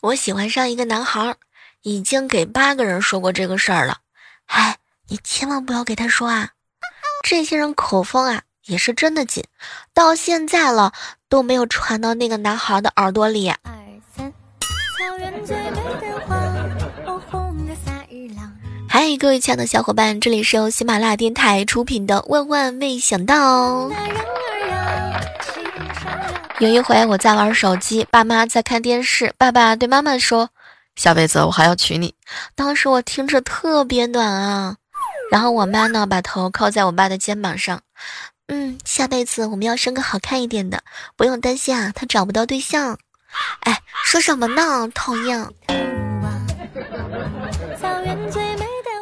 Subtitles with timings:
[0.00, 1.36] 我喜欢上一个男孩，
[1.82, 3.98] 已经给八个人说过这个事儿了。
[4.46, 4.78] 哎，
[5.08, 6.48] 你千万不要给他说啊！
[7.22, 9.44] 这些人口风啊，也是真的紧，
[9.92, 10.94] 到现在了
[11.28, 13.50] 都没有传到那个男孩的耳朵里。
[13.50, 13.60] 二
[14.16, 14.32] 三，
[14.96, 16.40] 草原最美的花，
[17.04, 18.50] 红红的萨日朗
[18.88, 23.88] 嗨，各位亲爱的小伙伴，这里是由喜马拉雅电台出品的《万万没想到》。
[26.60, 30.50] 有一回我在玩手机，爸妈在看电视，爸爸对妈妈说
[30.94, 32.14] ：“下辈子我还要娶你。”
[32.54, 34.76] 当时我听着特别暖啊。
[35.32, 37.80] 然后我妈呢，把头靠在我爸的肩膀上，
[38.48, 40.82] 嗯，下辈子我们要生个好看一点的，
[41.16, 42.98] 不用担心啊，他找不到对象。
[43.60, 44.86] 哎，说什么呢？
[44.94, 45.48] 讨厌。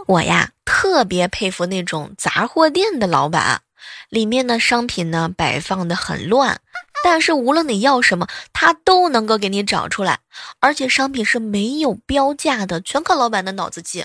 [0.07, 3.63] 我呀，特别佩服那种杂货店的老板，
[4.11, 6.61] 里面的商品呢摆放的很乱。
[7.05, 10.19] 但是无论你要什么，他都能够给你找出来，
[10.61, 14.05] 而且商品是没有标价的，全靠老板的脑子记。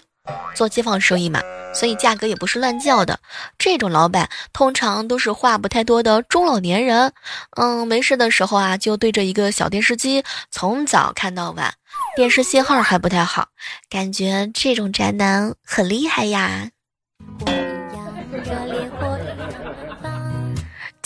[0.55, 1.41] 做街坊生意嘛，
[1.73, 3.19] 所以价格也不是乱叫的。
[3.57, 7.11] 这种老板通常都是话不太多的中老年人，
[7.57, 11.73] 嗯，没事的时候啊，就对着一个小电视机，从早看到晚，
[12.15, 13.49] 电视信号还不太好，
[13.89, 16.69] 感觉这种宅男很厉害呀。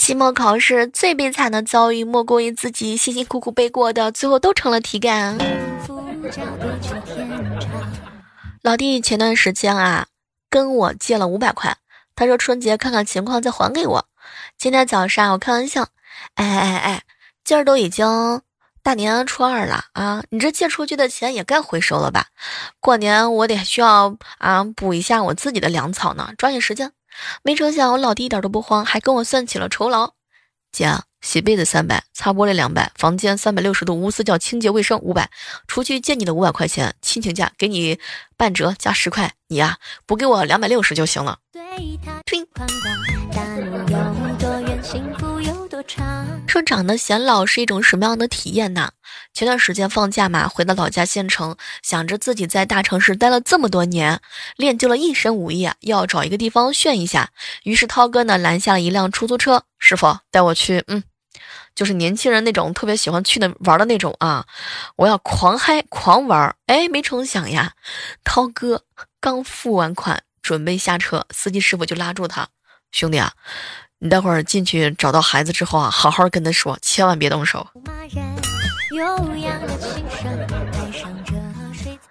[0.08, 5.36] 期末考试最悲惨的遭遇，莫过于自己辛辛苦苦背过的，最后都成了题干。
[8.62, 10.06] 老弟前段时间啊，
[10.48, 11.76] 跟我借了五百块，
[12.16, 14.06] 他说春节看看情况再还给我。
[14.56, 15.86] 今天早上我开玩笑，
[16.36, 17.02] 哎哎哎，
[17.44, 18.40] 今儿都已经
[18.82, 22.28] 大年初二了啊，你这借出去的钱也该回收了吧？
[22.80, 26.92] 过年我得需要啊补一下我自己的粮草呢，抓紧时间。
[27.42, 30.14] 没成想，我老弟一点都不慌，还跟我算起了酬劳。
[30.70, 35.30] 姐，洗被子三百，擦玻璃两百，房间三百六十度无死角清洁卫生五百，
[35.66, 37.98] 除去借你的五百块钱，亲情价给你
[38.36, 41.38] 半折加十块，你呀补给我两百六十就行了。
[46.46, 48.90] 说长得显老是一种什么样的体验呢？
[49.32, 54.20] 前段时间放假嘛，回到老家县城，想着自己在大城市待了这么多年，
[54.56, 57.30] 练就了一身武艺，要找一个地方炫一下。
[57.62, 61.02] 于是涛哥呢拦下了一辆出租车，师傅带我去，嗯，
[61.74, 64.46] 就是年轻人那种特别喜欢去的玩的那种啊，
[64.96, 66.54] 我要狂嗨狂玩。
[66.66, 67.72] 哎，没成想呀，
[68.24, 68.84] 涛哥
[69.20, 72.48] 刚付完款准备下车，司机师傅就拉住他，
[72.90, 73.32] 兄弟啊。
[74.00, 77.66] 你待会儿进去找到孩子之后啊，好好跟他说，千万别动手。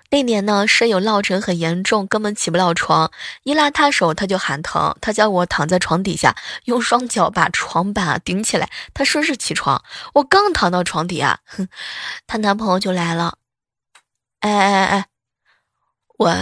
[0.10, 3.12] 那年呢，室友落枕很严重，根本起不了床，
[3.44, 9.84] 一拉他手他就喊疼，他叫我躺在床底下，用双脚把床板顶起来，他顺势起床。
[10.14, 11.68] 我刚躺到床底啊，哼，
[12.28, 13.38] 她男朋友就来了。
[14.40, 15.06] 哎哎哎哎，
[16.18, 16.34] 我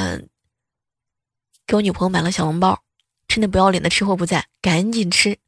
[1.66, 2.82] 给我女朋友买了小笼包。
[3.28, 5.40] 趁那不要脸的吃货不在，赶紧吃！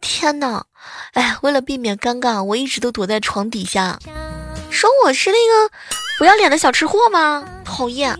[0.00, 0.64] 天哪，
[1.12, 3.98] 哎，为了避免尴尬，我一直都躲在床底下。
[4.70, 5.74] 说我是那个
[6.18, 7.44] 不要脸的小吃货吗？
[7.64, 8.14] 讨厌！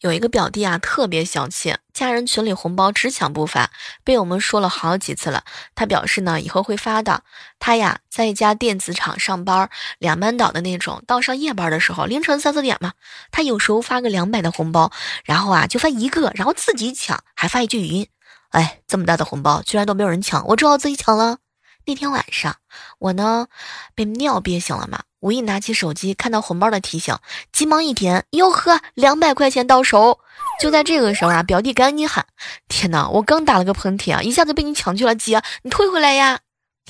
[0.00, 3.70] 有一个表弟啊，特别小气，家人群里红包只抢不发，
[4.04, 5.42] 被我们说了好几次了。
[5.74, 7.24] 他表示呢，以后会发的。
[7.58, 11.02] 他呀，在一家电子厂上班，两班倒的那种。
[11.04, 12.92] 到上夜班的时候，凌晨三四点嘛，
[13.32, 14.92] 他有时候发个两百的红包，
[15.24, 18.06] 然后啊，就发一个，然后自己抢，还发一句语音
[18.50, 21.38] ：“哎，这么大的红包，居然都没有人抢，我只好自己抢了。”
[21.86, 22.54] 那天晚上，
[23.00, 23.48] 我呢
[23.96, 27.16] 被尿憋醒了嘛，无意拿起手机，看到红包的提醒，
[27.52, 30.20] 急忙一点，哟呵，两百块钱到手。
[30.60, 32.24] 就在这个时候啊，表弟赶紧喊
[32.68, 36.38] ：“天哪，我刚打了个喷嚏啊，一下子被你抢去了，姐，你退回来呀！”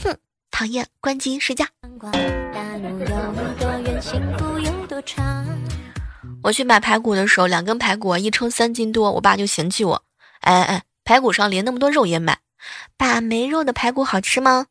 [0.03, 0.17] 哼，
[0.51, 1.65] 讨厌，关机睡觉。
[6.43, 10.03] 我去买排骨的时候，两根排骨一称三斤多，我爸就嫌弃我
[10.41, 12.39] ：“哎哎，排骨上连那么多肉也买，
[12.97, 14.67] 爸，没肉的排骨好吃吗？”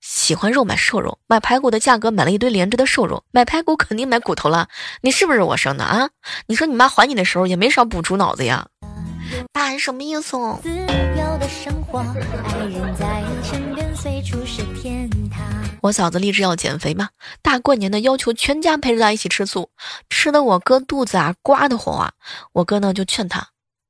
[0.00, 4.68] 喜欢肉买瘦肉，买排骨的价格买了一堆连着的瘦肉，买排骨肯定买骨头了。
[5.02, 6.10] 你是不是我生的啊？
[6.46, 8.66] 你说你妈还你的时候也没少补猪脑子呀？
[9.52, 10.36] 爸什么意思？
[15.82, 17.10] 我嫂子立志要减肥嘛，
[17.42, 19.70] 大过年的要求全家陪着她一起吃素，
[20.08, 22.12] 吃的我哥肚子啊刮的慌啊。
[22.52, 23.48] 我哥呢就劝他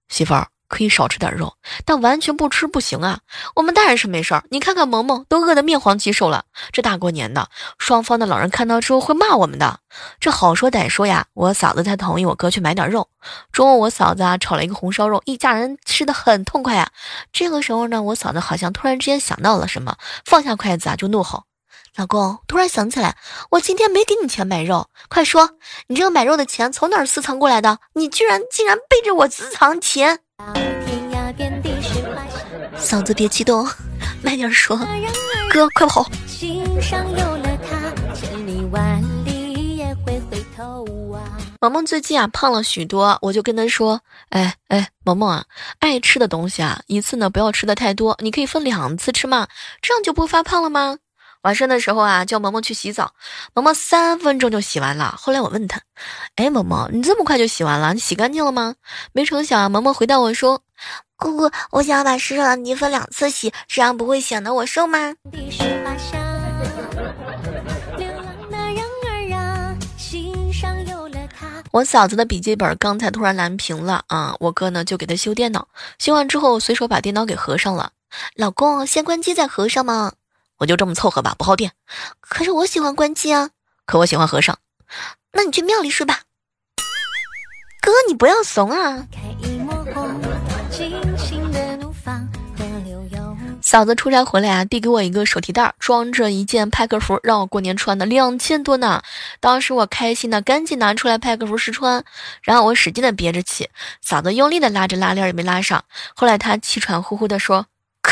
[0.08, 0.48] 媳妇儿。
[0.76, 1.54] 可以少吃点肉，
[1.86, 3.20] 但完全不吃不行啊！
[3.54, 6.44] 我们大人是没事儿，你看看萌萌都饿得面黄肌瘦了。
[6.70, 9.80] 这大过年的，双方的老人看到之后会骂我们的。
[10.20, 13.08] 这好说歹说呀，我嫂子才同意我哥去买点肉。
[13.52, 16.90] 中午我嫂子啊炒了一个红烧肉，一家人吃的很痛快啊。
[17.32, 19.96] 这个时候呢，我嫂子好像突然之间想到了什么，
[20.26, 21.44] 放下筷子啊就怒吼
[21.96, 23.16] ：“老公，突然想起来，
[23.52, 25.52] 我今天没给你钱买肉，快说，
[25.86, 27.78] 你这个买肉的钱从哪儿私藏过来的？
[27.94, 30.20] 你居然竟然背着我私藏钱！
[32.76, 33.66] 嫂子别激动，
[34.22, 34.76] 慢点说。
[35.50, 36.06] 哥，快跑！
[41.60, 44.00] 萌萌最近啊胖了许多，我就跟他说
[44.30, 45.44] ：“哎哎，萌萌啊，
[45.80, 49.48] 爱吃的东西啊，一次呢不要吃的太多，你可以分两次吃嘛，
[49.80, 50.98] 这样就不发胖了吗？”
[51.46, 53.12] 晚上的时候啊，叫萌萌去洗澡，
[53.54, 55.14] 萌萌三分钟就洗完了。
[55.16, 55.80] 后来我问他
[56.34, 57.94] ：“哎，萌萌，你这么快就洗完了？
[57.94, 58.74] 你洗干净了吗？”
[59.14, 60.60] 没成想啊，萌萌回答我说
[61.14, 65.14] ：“姑姑，我想要把身上的泥分两次洗，这样不会显得我瘦吗？”
[71.70, 74.34] 我嫂子的笔记本刚才突然蓝屏了啊！
[74.40, 75.68] 我哥呢就给他修电脑，
[76.00, 77.92] 修完之后随手把电脑给合上了。
[78.34, 80.12] 老公，先关机再合上吗？
[80.58, 81.72] 我就这么凑合吧，不耗电。
[82.20, 83.50] 可是我喜欢关机啊，
[83.84, 84.58] 可我喜欢合上。
[85.32, 86.20] 那你去庙里睡吧。
[87.80, 89.06] 哥，你不要怂啊！
[93.62, 99.02] 嫂子出差回来啊，递给我一个手提袋，装着一件派克服，让我过年穿的，两千多呢。
[99.40, 102.04] 当时我开心的赶紧拿出来派克服试穿，
[102.42, 103.68] 然后我使劲的憋着气，
[104.00, 105.84] 嫂子用力的拉着拉链也没拉上。
[106.14, 107.66] 后来她气喘呼呼的说：“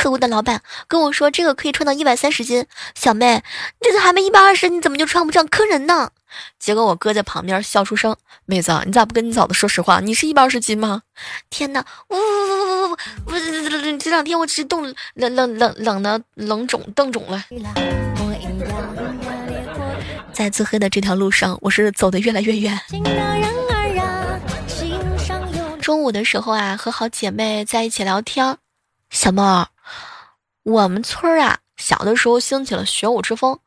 [0.05, 3.43] 可恶的老板跟我说这个可以穿到一百三十斤，小妹，你
[3.81, 5.49] 这次还没一百二十，你怎么就穿不上？
[5.49, 6.11] 坑人呢！”
[6.61, 8.15] 结果我哥在旁边笑出声
[8.45, 10.01] ：“妹子，你咋不跟你嫂子说实话？
[10.01, 11.01] 你是一百二十斤吗？”
[11.49, 11.83] 天哪！
[12.11, 12.97] 呜呜呜呜呜！
[13.25, 17.43] 不是这两天我是冻冷冷冷冷的冷肿冻肿了。
[20.35, 22.79] 在自黑的这条路上，我是走的越来越远。
[25.81, 28.59] 中午的时候啊，和好姐妹在一起聊天。
[29.11, 29.69] 小妹儿，
[30.65, 31.61] 我们村儿啊。
[31.77, 33.59] 小的时候兴起了学武之风，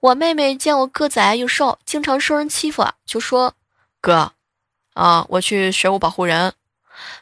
[0.00, 3.54] 我妹妹见我个子矮又瘦，经常受人欺负啊，就说
[4.02, 4.32] ：“哥，
[4.92, 6.52] 啊，我去学武保护人。”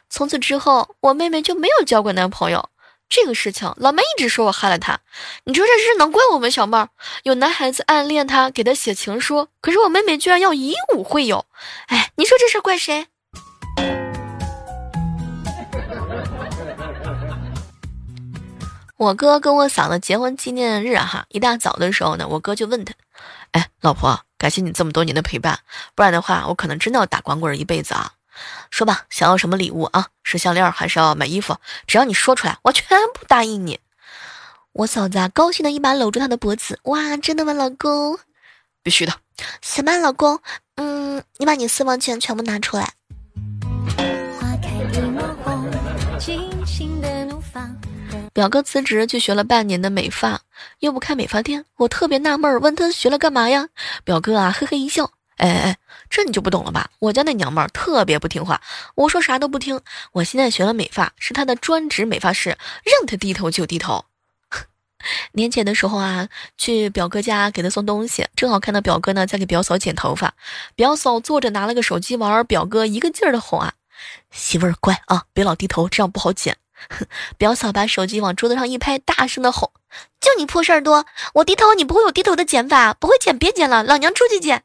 [0.09, 2.69] 从此之后，我妹妹就没有交过男朋友。
[3.07, 4.99] 这个事情，老妹一直说我害了她。
[5.45, 6.89] 你说这事能怪我们小妹儿？
[7.23, 11.45] 有男孩子暗恋她，给她写情书，可是我妹妹居然要以武会友。
[11.87, 13.07] 哎，你说这事怪谁？
[19.03, 22.93] 我哥跟我嫂子结婚纪念日哈，一大早的时候呢，我哥就问他
[23.51, 25.59] ：“哎，老婆，感谢你这么多年的陪伴，
[25.93, 28.13] 不然的话，我可能真的要打光棍一辈子啊。
[28.71, 30.07] 说吧，想要什么礼物啊？
[30.23, 31.57] 是项链还是要买衣服？
[31.85, 33.81] 只要你说出来，我全部答应你。”
[34.71, 38.17] 我嫂子啊，高兴的一把搂住他的脖子，哇，真的吗，老公？
[38.81, 39.13] 必须的。
[39.61, 40.39] 行吧，老公，
[40.75, 42.93] 嗯，你把你私房钱全部拿出来。
[48.31, 50.41] 表哥辞职去学了半年的美发，
[50.79, 53.67] 又不开美发店，我特别纳闷儿，问他学了干嘛呀？
[54.05, 55.77] 表哥啊，嘿嘿一笑，哎哎，
[56.09, 56.89] 这你就不懂了吧？
[56.99, 58.61] 我家那娘们儿特别不听话，
[58.95, 59.81] 我说啥都不听。
[60.13, 64.05] 我现在学了美发，是他的专职美发师，让他低头就低头。
[65.33, 70.33] 年前的时候啊，去表哥家给他送东西，正好看到表哥呢在给表嫂剪头发，
[70.75, 73.73] 表嫂坐着拿了个手机玩，表哥一个劲儿的哄啊，
[74.31, 76.57] 媳妇儿乖啊，别老低头，这样不好剪。
[77.37, 79.71] 表嫂把手机往桌子上一拍，大声的吼
[80.19, 81.05] ：“就你破事儿多！
[81.35, 84.63] 我低头，你不会有低头的剪法，不会剪别剪了，老娘出去剪。”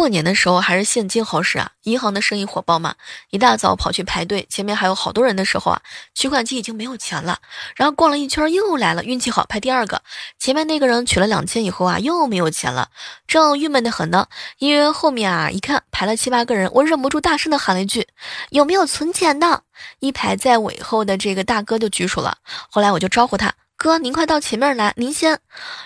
[0.00, 1.72] 过年的时候还是现金好使啊！
[1.82, 2.94] 银行的生意火爆嘛，
[3.28, 5.82] 一大早跑去排队，前面还有好多人的时候啊，
[6.14, 7.38] 取款机已经没有钱了。
[7.76, 10.00] 然后逛了一圈又来了，运气好排第二个，
[10.38, 12.88] 前面那个人取了两千以后啊，又没有钱了，
[13.26, 14.26] 正郁闷的很呢。
[14.56, 18.08] 因为后面啊一看排了七八个人，我忍不住大声的喊了一句
[18.48, 19.64] ：“有没有存钱的？”
[20.00, 22.38] 一排在尾后的这个大哥就举手了，
[22.70, 23.52] 后来我就招呼他。
[23.82, 25.40] 哥，您快到前面来，您先。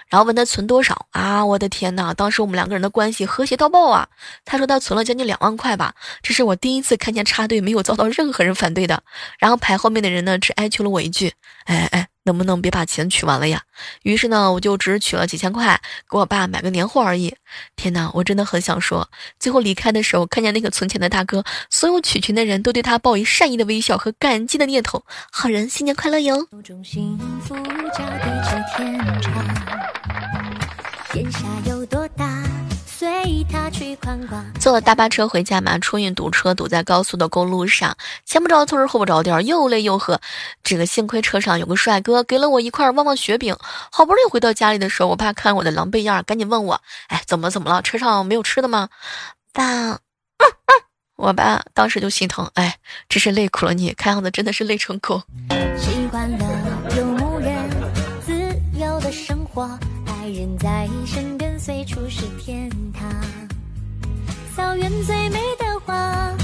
[0.08, 1.46] 然后问他存多少啊？
[1.46, 2.12] 我的天哪！
[2.12, 4.08] 当时我们两个人的关系和谐到爆啊！
[4.44, 9.04] 他说他存了将近两万块吧，这是我第一次看见插队没有遭到任何人反对的。
[9.38, 11.34] 然后排后面的人呢，只哀求了我一句
[11.66, 13.62] ：“哎哎。”能不能别把钱取完了呀？
[14.02, 17.36] 于是呢，我就只取了几千块，给我爸买个年货而已。
[17.76, 25.04] 天哪，我真的很想说，最后离开的时候，看见那个存钱的大哥，所有取钱的人都对他报以善意的微笑和感激的念头。
[25.30, 26.48] 好人新年快乐哟！
[31.12, 32.33] 天下有多大？
[34.60, 40.20] 坐了大巴车回家嘛，春运堵车，堵在高速的公路上，前不着村后不着店，又累又渴。
[40.62, 43.56] 这个幸亏车上有个帅哥，给了我一块旺旺雪饼。
[43.90, 47.82] 好不容易回到家里的时候，我爸看我的狼狈样，赶紧问我：“哎，怎么怎么了？
[47.82, 48.88] 车上没有吃的吗？”
[49.52, 49.98] 爸，
[51.16, 55.22] 我爸当时就心疼，哎，真是累苦了你，看样子真的是累成狗。
[55.76, 56.44] 习惯了
[56.96, 57.54] 游牧人
[58.24, 58.32] 自
[58.78, 59.78] 由的生活，
[60.24, 63.12] 爱人在身边随处是天堂。
[64.56, 66.34] 草原最美的花，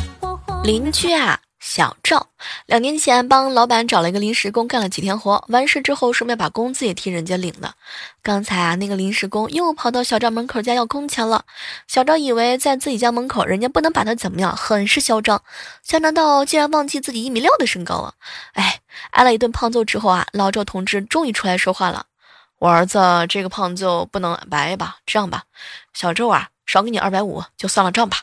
[0.63, 1.41] 邻居啊。
[1.61, 2.27] 小赵
[2.67, 7.75] 两年前帮老板找了一个临时工，干了几天活，完事之后顺便把工资也替人家领了。
[8.23, 11.45] 刚才啊，那个临时工又跑到小赵门口家要工钱了。
[11.87, 15.43] 小赵以为在自己家门口，人家不能把他怎么样，很是嚣张，
[15.83, 18.13] 嚣张到竟然忘记自己一米六的身高了。
[18.53, 18.81] 哎，
[19.13, 22.05] 挨了一顿胖揍之后啊，老赵同志终于出来说话了
[22.61, 24.99] ：“我儿子这个胖就不能白吧？
[25.07, 25.45] 这样吧，
[25.95, 28.19] 小周啊，少给你二百五，就算了账吧。”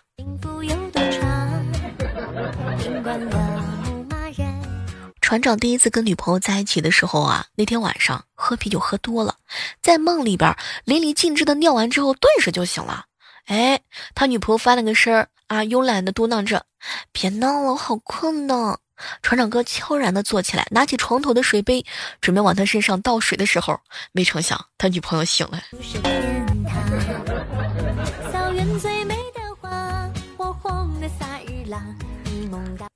[5.20, 9.38] 船长第一次跟女朋友在一起的时候啊，那天晚上喝啤酒喝多了，
[9.82, 13.06] 在梦里边淋漓尽致的尿完之后，顿时就醒了。
[13.46, 13.82] 哎，
[14.14, 16.64] 他女朋友翻了个身儿啊，慵懒的嘟囔着
[17.12, 18.78] ：“别闹了，我好困呢。”
[19.22, 21.86] 船长哥悄然的坐起来，拿起床头的水杯，
[22.22, 23.80] 准备往他身上倒水的时候，
[24.12, 25.62] 没成想他女朋友醒了。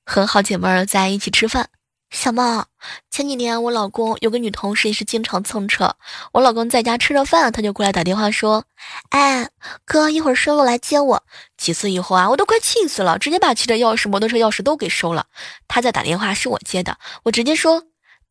[0.05, 1.69] 和好姐妹儿在一起吃饭。
[2.11, 2.65] 小猫，
[3.09, 5.95] 前几天我老公有个女同事也是经常蹭车。
[6.33, 8.65] 我老公在家吃着饭，他就过来打电话说
[9.09, 9.49] ：“哎，
[9.85, 11.23] 哥，一会儿收了来接我。”
[11.57, 15.25] 几次以后啊，我都快气死了，直接把汽车钥匙、摩托车钥匙都给收了。
[15.69, 17.81] 他在打电话，是我接的，我直接说：“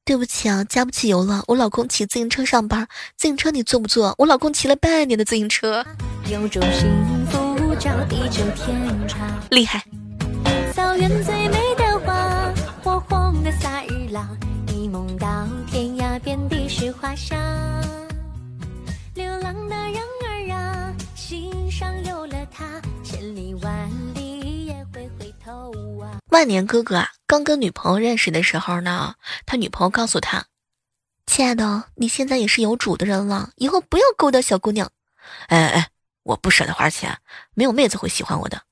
[0.05, 1.43] 对不起啊，加不起油了。
[1.47, 4.15] 我老公骑自行车上班，自行车你坐不坐？
[4.19, 5.85] 我老公骑了半年的自行车。”
[6.31, 9.19] 有种幸福叫地久天长
[9.51, 9.83] 厉害。
[10.75, 11.70] 草原最美
[14.89, 17.39] 梦到天涯，遍地是花香。
[19.15, 26.19] 流浪的人儿啊，心上有了他，千里万里也会回头啊。
[26.31, 29.15] 万年哥哥啊，刚跟女朋友认识的时候呢，
[29.47, 30.45] 他女朋友告诉他
[31.27, 34.91] ：“亲爱的，你现在也是有主的人了，以后不要勾搭小姑娘。”
[35.49, 35.89] 哎哎，
[36.23, 37.19] 我不舍得花钱，
[37.55, 38.63] 没有妹子会喜欢我的。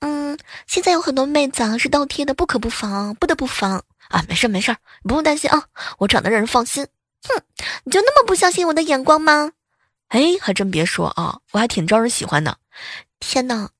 [0.00, 4.22] 嗯，现在有很多妹子啊是倒贴的，不可不防，不得不防啊！
[4.28, 4.70] 没事没事，
[5.02, 5.64] 你不用担心啊，
[5.98, 6.86] 我长得让人放心。
[7.26, 7.42] 哼，
[7.84, 9.52] 你就那么不相信我的眼光吗？
[10.08, 12.58] 哎，还真别说啊，我还挺招人喜欢的。
[13.18, 13.70] 天哪！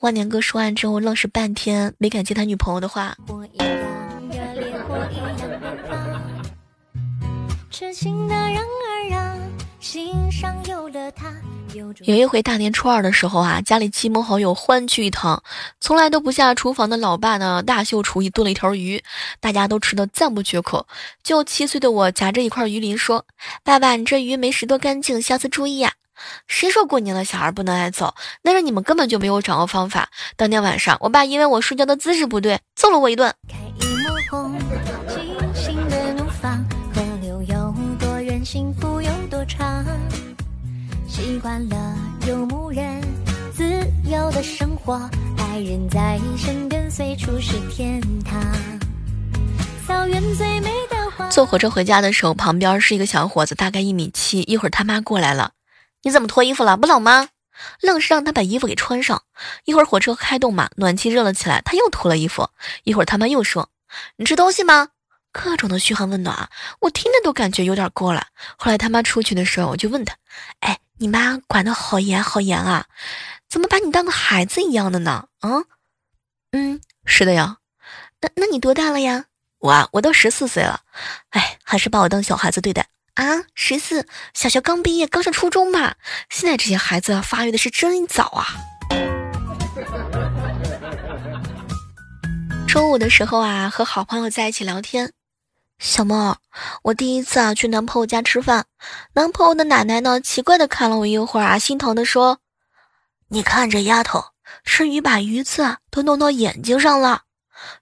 [0.00, 3.16] 万年哥说完之后，愣是半天没敢接他女朋友的话。
[7.70, 9.36] 痴情的人儿啊，
[9.80, 11.32] 心上有了他。
[12.04, 15.42] 有一回大年初二的时候啊，家里亲朋好友欢聚一堂，
[15.80, 19.02] 从来都不下厨房的老爸呢，大秀厨艺炖了一条鱼，
[19.40, 20.86] 大家都吃的赞不绝口。
[21.22, 23.24] 就七岁的我夹着一块鱼鳞说
[23.64, 25.92] ：“爸爸，你这鱼没拾掇干净，下次注意呀。”
[26.46, 28.14] 谁说过年了小孩不能挨揍？
[28.42, 30.08] 那是你们根本就没有掌握方法。
[30.36, 33.34] 当天晚上，我爸因为我睡觉的姿势不对，揍了我一顿。
[41.34, 41.96] 习惯了
[42.28, 43.02] 游牧人
[43.52, 43.64] 自
[44.08, 44.94] 由的生活，
[45.36, 48.40] 爱人在身边，随处是天堂。
[49.84, 51.28] 草原最美的花。
[51.30, 54.42] 坐火车回家的时候，旁边是一个小伙子，大概一米七。
[54.42, 55.50] 一会儿他妈过来了，
[56.04, 56.76] 你怎么脱衣服了？
[56.76, 57.30] 不冷吗？
[57.80, 59.20] 愣是让他把衣服给穿上。
[59.64, 62.48] 一会儿火车开动嘛，暖气热了起来，他又脱了衣服。
[62.84, 63.68] 一会儿他妈又说，
[64.18, 64.90] 你吃东西吗？
[65.32, 66.48] 各种的嘘寒问暖，
[66.82, 68.24] 我听着都感觉有点过了。
[68.56, 70.14] 后来他妈出去的时候，我就问他，
[70.60, 70.78] 哎。
[71.04, 72.86] 你妈管的好严好严啊，
[73.46, 75.28] 怎么把你当个孩子一样的呢？
[75.40, 75.50] 啊，
[76.52, 77.58] 嗯，是的呀。
[78.22, 79.26] 那那你多大了呀？
[79.58, 80.80] 我啊，我都十四岁了。
[81.28, 83.44] 哎，还是把我当小孩子对待啊。
[83.54, 85.94] 十四，小学刚毕业，刚上初中嘛。
[86.30, 88.46] 现在这些孩子发育的是真早啊。
[92.66, 95.12] 中午的时候啊，和好朋友在一起聊天。
[95.84, 96.38] 小猫，
[96.82, 98.64] 我第一次啊去男朋友家吃饭，
[99.12, 102.38] 男朋友的奶奶呢奇怪的看了我一会儿啊，心疼的说
[103.28, 104.24] ：“你看这丫头
[104.64, 107.24] 吃鱼把鱼刺都弄到眼睛上了。”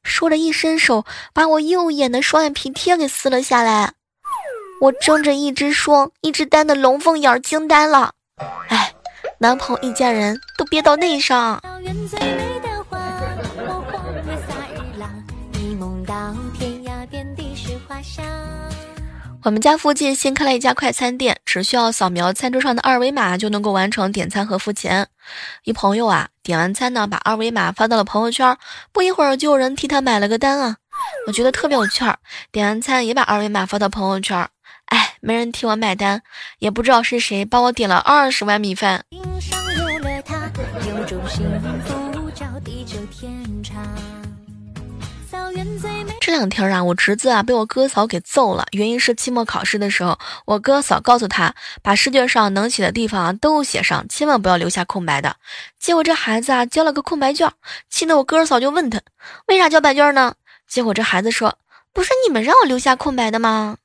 [0.03, 3.93] 说着一伸手把我右眼的双眼皮贴给撕了下来，
[4.81, 8.13] 我睁着一只双一只单的龙凤眼惊呆了。
[8.67, 8.93] 哎，
[9.39, 11.63] 男朋友一家人都憋到内伤。
[19.45, 25.09] 我们家附近新开了一家快餐店，只需要扫描餐桌上的二维码就能够完成点餐和付钱。
[25.65, 28.57] 一朋友啊，点完餐呢，把二维码发到了朋友圈，
[28.93, 30.77] 不一会儿就有人替他买了个单啊。
[31.27, 32.19] 我觉得特别有趣儿，
[32.53, 34.49] 点完餐也把二维码发到朋友圈，
[34.87, 36.23] 哎，没人替我买单，
[36.61, 39.05] 也不知道是谁帮我点了二十碗米饭。
[46.33, 55.37] 这这两天啊，我侄子啊被我哥嫂给揍了，原因是期末考试的时候，我哥嫂告诉他把试卷上能写的地方啊都写上，千万不要留下空白的。
[55.79, 57.53] 结果这孩子啊交了个空白卷，
[57.91, 58.99] 气得我哥嫂就问他
[59.47, 60.35] 为啥交白卷呢？
[60.67, 61.55] 结果这孩子说
[61.93, 63.77] 不是你们让我留下空白的吗？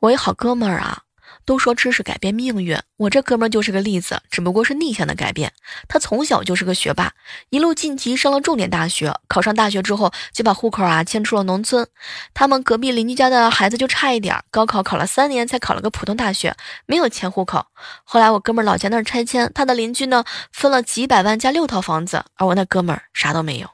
[0.00, 0.98] 我一好哥们儿啊。
[1.44, 5.52] 都说知识改变命运，我这哥们就是个例子，只不过是逆向的改变。
[5.88, 7.12] 他从小就是个学霸，
[7.50, 9.12] 一路晋级上了重点大学。
[9.28, 11.86] 考上大学之后，就把户口啊迁出了农村。
[12.34, 16.54] 他们隔壁邻居家的孩子就差一点，高考考了三年才考了个普通大学，
[16.86, 17.66] 没有迁户口。
[18.04, 23.68] 后来我哥们老家那儿拆迁，他的邻居呢分了几百万加六套房子，而我那哥们儿啥都没有。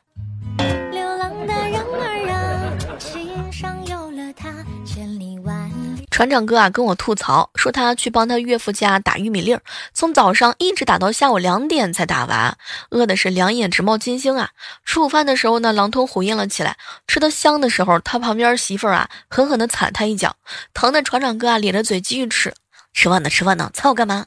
[6.18, 9.62] 船长哥啊，跟我吐槽说他去帮他岳父家打玉米粒儿，
[9.94, 12.58] 从早上一直打到下午两点才打完，
[12.90, 14.50] 饿的是两眼直冒金星啊！
[14.84, 20.34] 吃午饭的时候呢，狼吞虎咽了起来，吃的香的时候，他旁边媳妇儿啊狠狠的踩他一脚，
[20.74, 22.52] 疼的船长哥啊咧着嘴继续吃，
[22.92, 24.26] 吃饭呢吃饭呢，踩我干嘛？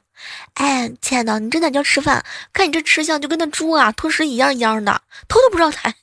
[0.54, 2.24] 哎，亲爱的，你这哪叫吃饭？
[2.54, 5.94] 看你这吃相就跟那猪啊吞食一样一样的，头都不知道抬。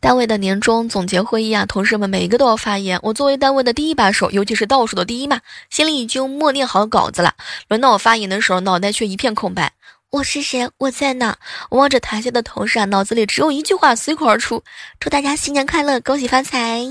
[0.00, 2.98] 单位的年终总结会议啊，同事们每一个都要发言。
[3.02, 7.34] 我作为单位的第一把手，尤其是倒数的第一嘛，心里已经默念好稿子了。
[7.68, 9.72] 轮到我发言的时候，脑袋却一片空白。
[10.10, 10.68] 我是谁？
[10.78, 11.36] 我在哪？
[11.70, 14.62] 我望着台下的同事啊，脑子里只有一句话随口而出：
[14.98, 16.84] 祝大家新年快乐，恭喜发财。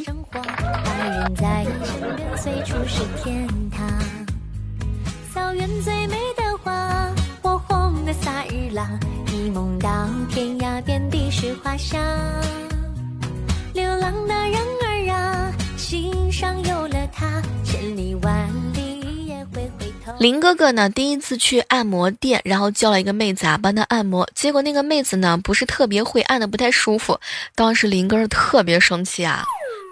[13.73, 20.11] 流浪的人儿啊，心上有了他，千里万里也会回头。
[20.19, 27.19] 林哥哥呢，第一次去按摩店，然后叫了一个妹子啊帮他按摩，结果那个妹子呢不是特别会按的，不太舒服。
[27.55, 29.45] 当时林哥特别生气啊，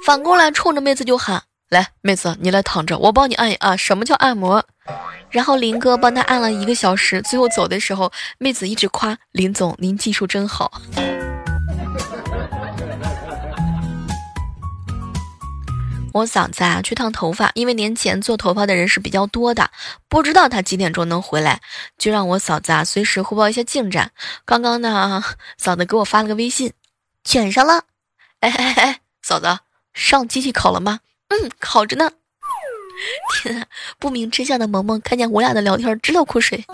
[0.06, 3.77] 反过来冲着妹子就喊：“来，妹子你来躺着，我帮你按一按。
[3.77, 4.65] 什么叫按摩？”
[5.30, 10.71] 然后林哥帮他按了一个小时，最后走的时候，妹子一直夸林总您技术真好。
[16.13, 19.69] 我嫂子啊去烫头发，因为年前做头发的人是比较多的，
[20.08, 21.60] 不知道他几点钟能回来，
[21.97, 24.12] 就让我嫂子啊随时汇报一下进展。
[24.45, 25.21] 刚刚呢，
[25.58, 26.71] 嫂子给我发了个微信，
[27.25, 27.84] 卷上了。
[28.39, 29.60] 哎哎哎，嫂子
[29.93, 31.01] 上机器考了吗？
[31.30, 32.12] 嗯，烤着呢。
[33.34, 33.66] 天啊，
[34.00, 36.66] 不明真相的萌萌看见我俩的聊天直流口水。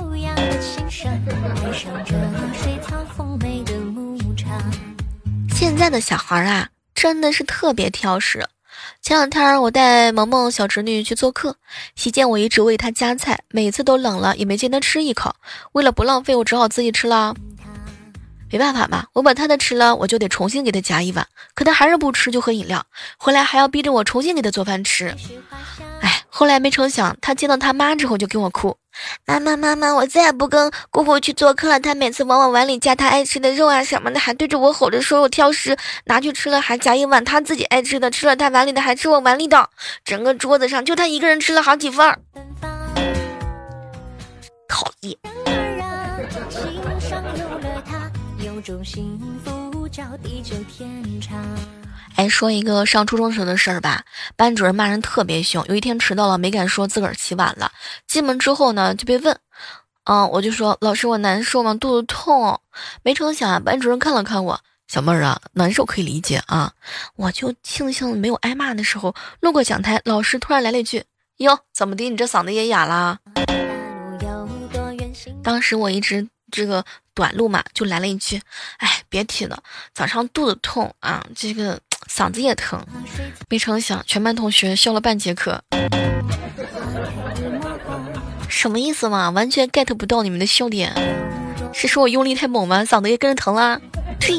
[5.53, 8.47] 现在的小孩啊，真的是特别挑食。
[9.01, 11.57] 前两天我带萌萌小侄女去做客，
[11.95, 15.35] 席间我一直喂她夹菜，每次都冷了也没见她吃一口。
[15.73, 17.35] 为了不浪费，我只好自己吃了。
[18.53, 21.25] 没办法嘛，我把他的吃了，我就得重新给他夹一碗。
[21.55, 22.85] 可他还是不吃，就喝饮料，
[23.17, 25.15] 回来还要逼着我重新给他做饭吃。
[26.01, 28.77] 哎，后来没成想，他见到他妈之后就跟我哭。
[29.25, 31.79] 妈妈，妈妈，我再也不跟姑姑去做客了。
[31.79, 39.67] 他每次往我碗里夹他爱吃的肉啊什么的，还对着我吼着说我挑食，拿去吃了还夹一碗他自己爱吃的，吃了他碗里的还吃我碗里的，
[40.05, 42.19] 整个桌子上就他一个人吃了好几份儿，
[44.67, 45.17] 讨厌。
[52.15, 54.03] 哎，说一个上初中时的事儿吧。
[54.35, 57.71] 班主任骂人特别凶，有一天迟到了，没敢说自个儿起晚了。
[58.07, 59.35] 进门之后呢，就被问，
[60.05, 61.73] 嗯，我就说老师我难受吗？
[61.73, 62.59] 肚子痛。
[63.01, 66.71] 没成想啊，班主任看了看我，小妹儿啊，难受可以理解啊。
[67.15, 71.03] 我就庆幸没有挨骂的时候，路过讲台，老师突然来了一句，
[71.37, 73.17] 哟，怎么的，你这嗓子也哑啦？
[75.43, 78.39] 当时我一直这个短路嘛，就来了一句，
[78.77, 79.61] 哎，别提了，
[79.93, 81.77] 早上肚子痛啊，这个。
[82.09, 82.85] 嗓子也疼，
[83.49, 85.63] 没成想全班同学笑了半节课。
[88.49, 89.29] 什么意思嘛？
[89.29, 90.93] 完全 get 不到你们的笑点。
[91.73, 92.83] 是说我用力太猛吗？
[92.83, 93.79] 嗓子也跟着疼啦？
[94.19, 94.37] 呸！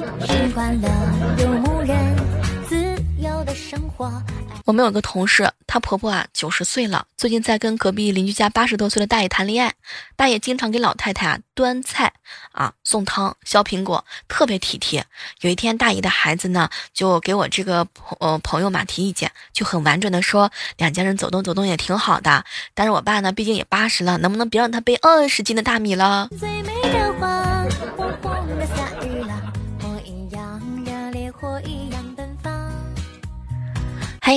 [4.66, 9.74] 我们有个同事，她婆婆啊九十岁了，最近在跟隔壁邻居家八十多岁的大爷谈恋爱。
[10.14, 12.12] 大爷经常给老太太啊端菜
[12.52, 15.04] 啊送汤削苹果，特别体贴。
[15.40, 22.44] 有一天，大爷的孩子呢就给我这个朋呃朋友嘛提意见，就很婉转的说，两家人走动走动也挺好的。
[22.72, 26.28] 但是我爸呢毕竟也八十了，能不能别让他背二十斤的大米了？
[27.96, 28.03] 还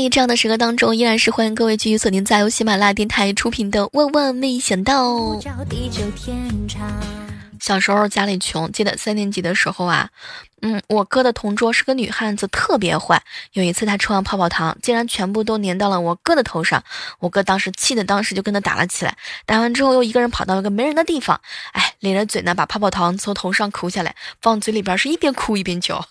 [0.03, 5.11] 在这样的时刻当中，依然是欢迎各位继续锁定在由喜马拉雅电台出品的《万万没想到》。
[7.59, 10.09] 小时候家里穷，记得三年级的时候啊，
[10.61, 13.21] 嗯，我哥的同桌是个女汉子，特别坏。
[13.53, 16.83] 有一次他吃完泡泡糖，竟然全部都粘到了我哥的头上。
[17.19, 19.17] 我哥当时气的，当时就跟他打了起来。
[19.47, 26.05] 打完之后又一个人跑到一个没人的地方，哎，咧着嘴呢，把泡泡糖从头上抠下来，放嘴里边是一边哭一边嚼。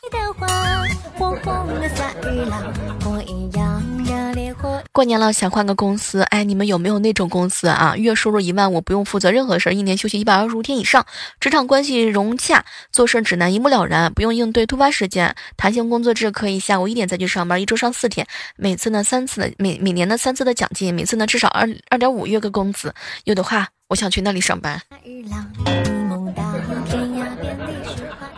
[4.93, 7.95] 过年了，想换个公司，哎，你们有没有那种公司啊？
[7.97, 11.05] 月收入一万，我不用负责任何事儿，一年休息一百二十五天以上，
[11.39, 24.81] 职场关系融洽，做事指南一目了然，不用应对突发事件，弹性工作制，可以下午一点再去上班，一周上四天，每次呢三次的每每年的三次的奖金，每次呢至少二二点五月个工资，有的话，我想去那里上班。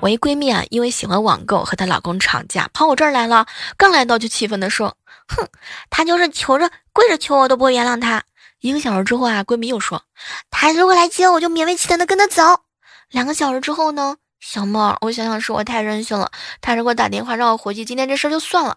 [0.01, 4.97] 我一闺蜜啊，因为喜欢网购和她老公吵架，跑我这儿来了，刚来到就气愤地说。
[5.29, 5.49] 哼，
[5.91, 8.23] 他就是求着跪着求我都不会原谅他。
[8.61, 10.03] 一个小时之后啊，闺蜜又说，
[10.51, 12.43] 他如果来接我，就勉为其难的跟他走。
[13.11, 16.31] 两个小时之后呢，小猫，我想想是我太任性了。
[16.61, 18.77] 他如果打电话让我回去，今天这事儿就算了。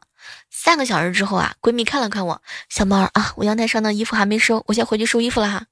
[0.51, 5.65] 三个小时之后啊，闺蜜看了看我，小猫啊，我阳台上的衣服还没收，我先回去收衣服了哈。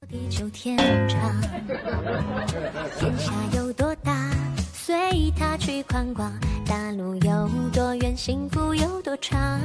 [4.74, 6.32] 随他去宽广，
[6.66, 9.60] 大路有多远，幸福有多长。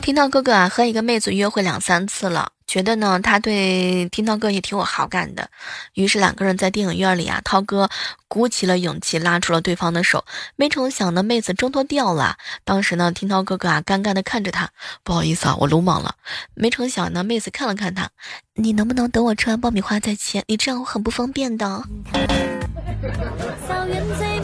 [0.00, 5.48] 听到哥哥啊和一个妹子约会两三次了，觉得呢他对听涛哥也挺有好感的，
[5.94, 7.88] 于是两个人在电影院里啊，涛哥
[8.28, 10.22] 鼓起了勇气拉住了对方的手，
[10.56, 12.36] 没成想呢妹子挣脱掉了。
[12.64, 14.68] 当时呢听涛哥哥啊尴尬的看着他，
[15.02, 16.14] 不好意思啊我鲁莽了。
[16.52, 18.10] 没成想呢妹子看了看他，
[18.56, 20.42] 你能不能等我吃完爆米花再切？
[20.48, 21.82] 你这样我很不方便的。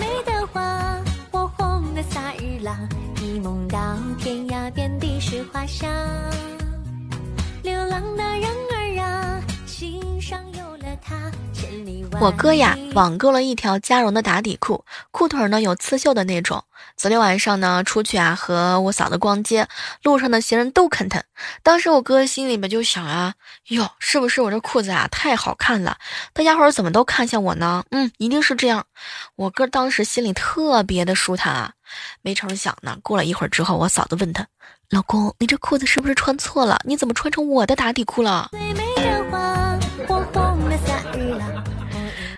[5.53, 5.91] 花香，
[7.63, 11.31] 流浪的人儿啊，心上有了他。
[12.21, 16.63] 我哥呀，网购了一条加绒的打底裤，裤腿呢有刺绣的那种。
[16.97, 19.67] 昨天晚上呢，出去啊和我嫂子逛街，
[20.03, 21.23] 路上的行人都看他。
[21.63, 23.35] 当时我哥心里面就想啊，
[23.69, 25.97] 哟，是不是我这裤子啊太好看了？
[26.33, 27.85] 大家伙怎么都看向我呢？
[27.91, 28.85] 嗯，一定是这样。
[29.37, 31.73] 我哥当时心里特别的舒坦啊。
[32.23, 34.47] 没成想呢，过了一会儿之后，我嫂子问他
[34.91, 36.81] ：“老公，你这裤子是不是穿错了？
[36.85, 38.51] 你怎么穿成我的打底裤了？”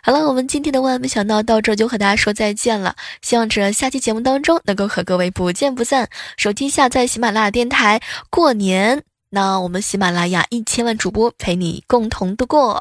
[0.05, 2.95] 好了，我们今天的万万没想到到这就和大家说再见了。
[3.23, 6.09] 希望着下期节目当中能够和各位不见不散。
[6.37, 12.75] 手机下载喜马拉雅电台，过年，那我们喜马拉雅一千万主播陪你共同度过。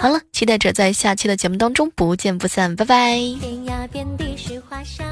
[0.00, 3.14] 好了，期待着在下期的节目当中不见不散，拜拜。
[3.14, 5.06] 天涯遍地是花香。